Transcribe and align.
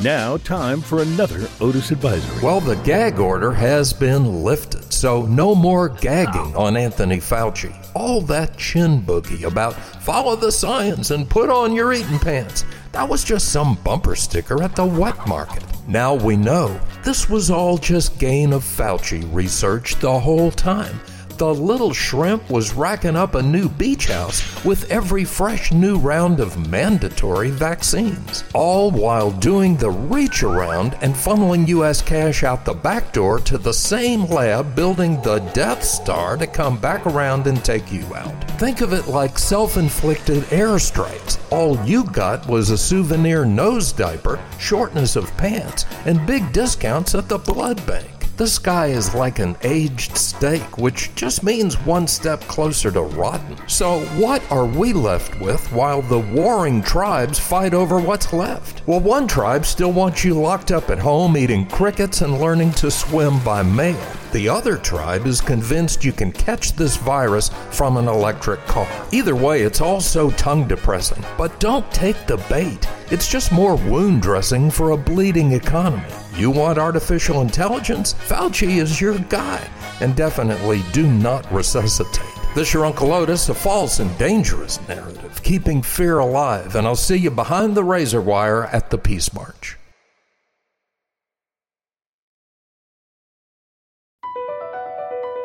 Now, 0.00 0.36
time 0.36 0.80
for 0.80 1.02
another 1.02 1.48
Otis 1.60 1.90
Advisory. 1.90 2.40
Well, 2.40 2.60
the 2.60 2.76
gag 2.76 3.18
order 3.18 3.50
has 3.50 3.92
been 3.92 4.44
lifted, 4.44 4.92
so 4.92 5.22
no 5.22 5.56
more 5.56 5.88
gagging 5.88 6.54
on 6.54 6.76
Anthony 6.76 7.16
Fauci. 7.16 7.74
All 7.94 8.20
that 8.20 8.56
chin 8.56 9.02
boogie 9.02 9.42
about 9.42 9.74
follow 9.74 10.36
the 10.36 10.52
science 10.52 11.10
and 11.10 11.28
put 11.28 11.50
on 11.50 11.74
your 11.74 11.92
eating 11.92 12.20
pants. 12.20 12.64
That 12.92 13.08
was 13.08 13.24
just 13.24 13.50
some 13.50 13.74
bumper 13.82 14.14
sticker 14.14 14.62
at 14.62 14.76
the 14.76 14.86
wet 14.86 15.26
market. 15.26 15.64
Now 15.88 16.14
we 16.14 16.36
know 16.36 16.80
this 17.02 17.28
was 17.28 17.50
all 17.50 17.76
just 17.76 18.20
gain 18.20 18.52
of 18.52 18.62
Fauci 18.62 19.28
research 19.34 19.96
the 19.96 20.20
whole 20.20 20.52
time 20.52 21.00
the 21.38 21.54
little 21.54 21.92
shrimp 21.92 22.50
was 22.50 22.74
racking 22.74 23.14
up 23.14 23.34
a 23.34 23.42
new 23.42 23.68
beach 23.68 24.06
house 24.06 24.64
with 24.64 24.90
every 24.90 25.24
fresh 25.24 25.72
new 25.72 25.96
round 25.96 26.40
of 26.40 26.68
mandatory 26.68 27.50
vaccines, 27.50 28.42
all 28.54 28.90
while 28.90 29.30
doing 29.30 29.76
the 29.76 29.90
reach 29.90 30.42
around 30.42 30.98
and 31.00 31.14
funneling 31.14 31.68
U.S. 31.68 32.02
cash 32.02 32.42
out 32.42 32.64
the 32.64 32.74
back 32.74 33.12
door 33.12 33.38
to 33.40 33.56
the 33.56 33.72
same 33.72 34.24
lab 34.26 34.74
building 34.74 35.22
the 35.22 35.38
Death 35.54 35.84
Star 35.84 36.36
to 36.36 36.46
come 36.46 36.76
back 36.76 37.06
around 37.06 37.46
and 37.46 37.64
take 37.64 37.92
you 37.92 38.04
out. 38.16 38.50
Think 38.58 38.80
of 38.80 38.92
it 38.92 39.06
like 39.06 39.38
self 39.38 39.76
inflicted 39.76 40.42
airstrikes. 40.44 41.38
All 41.52 41.78
you 41.84 42.04
got 42.04 42.46
was 42.48 42.70
a 42.70 42.78
souvenir 42.78 43.44
nose 43.44 43.92
diaper, 43.92 44.40
shortness 44.58 45.14
of 45.14 45.34
pants, 45.36 45.86
and 46.04 46.26
big 46.26 46.52
discounts 46.52 47.14
at 47.14 47.28
the 47.28 47.38
blood 47.38 47.84
bank. 47.86 48.17
This 48.38 48.60
guy 48.60 48.86
is 48.86 49.16
like 49.16 49.40
an 49.40 49.56
aged 49.62 50.16
steak, 50.16 50.78
which 50.78 51.12
just 51.16 51.42
means 51.42 51.74
one 51.80 52.06
step 52.06 52.40
closer 52.42 52.88
to 52.92 53.02
rotten. 53.02 53.56
So, 53.66 53.98
what 54.16 54.48
are 54.52 54.64
we 54.64 54.92
left 54.92 55.40
with 55.40 55.72
while 55.72 56.02
the 56.02 56.20
warring 56.20 56.80
tribes 56.80 57.40
fight 57.40 57.74
over 57.74 57.98
what's 57.98 58.32
left? 58.32 58.86
Well, 58.86 59.00
one 59.00 59.26
tribe 59.26 59.66
still 59.66 59.90
wants 59.90 60.22
you 60.22 60.34
locked 60.34 60.70
up 60.70 60.88
at 60.88 61.00
home 61.00 61.36
eating 61.36 61.66
crickets 61.66 62.20
and 62.20 62.38
learning 62.38 62.74
to 62.74 62.92
swim 62.92 63.42
by 63.42 63.64
mail. 63.64 64.00
The 64.30 64.48
other 64.48 64.76
tribe 64.76 65.26
is 65.26 65.40
convinced 65.40 66.04
you 66.04 66.12
can 66.12 66.30
catch 66.30 66.74
this 66.74 66.96
virus 66.96 67.48
from 67.72 67.96
an 67.96 68.06
electric 68.06 68.64
car. 68.66 68.86
Either 69.10 69.34
way, 69.34 69.62
it's 69.62 69.80
all 69.80 70.00
so 70.00 70.30
tongue 70.30 70.68
depressing. 70.68 71.24
But 71.36 71.58
don't 71.58 71.90
take 71.90 72.28
the 72.28 72.36
bait. 72.48 72.86
It's 73.10 73.26
just 73.26 73.52
more 73.52 73.76
wound 73.76 74.20
dressing 74.20 74.70
for 74.70 74.90
a 74.90 74.96
bleeding 74.96 75.52
economy. 75.52 76.04
You 76.34 76.50
want 76.50 76.78
artificial 76.78 77.40
intelligence? 77.40 78.12
Fauci 78.12 78.76
is 78.76 79.00
your 79.00 79.18
guy. 79.18 79.66
And 80.02 80.14
definitely 80.14 80.82
do 80.92 81.06
not 81.06 81.50
resuscitate. 81.50 82.26
This 82.54 82.74
your 82.74 82.84
Uncle 82.84 83.14
Otis, 83.14 83.48
a 83.48 83.54
false 83.54 84.00
and 84.00 84.16
dangerous 84.18 84.78
narrative, 84.88 85.42
keeping 85.42 85.80
fear 85.80 86.18
alive, 86.18 86.74
and 86.76 86.86
I'll 86.86 86.96
see 86.96 87.16
you 87.16 87.30
behind 87.30 87.74
the 87.74 87.84
razor 87.84 88.20
wire 88.20 88.66
at 88.66 88.90
the 88.90 88.98
Peace 88.98 89.32
March. 89.32 89.78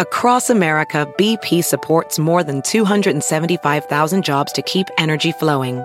Across 0.00 0.50
America, 0.50 1.06
BP 1.16 1.62
supports 1.62 2.18
more 2.18 2.42
than 2.42 2.60
275,000 2.62 4.24
jobs 4.24 4.50
to 4.52 4.62
keep 4.62 4.88
energy 4.98 5.30
flowing. 5.30 5.84